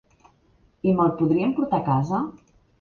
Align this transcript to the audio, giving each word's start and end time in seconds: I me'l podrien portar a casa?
I 0.87 0.95
me'l 1.01 1.13
podrien 1.21 1.55
portar 1.61 1.83
a 1.85 1.89
casa? 1.93 2.27